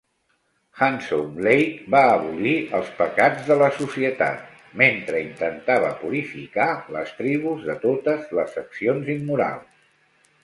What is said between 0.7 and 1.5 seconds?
Handsome